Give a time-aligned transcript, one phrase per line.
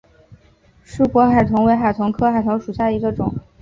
[0.83, 3.31] 疏果海桐为海桐科海桐属下的一个种。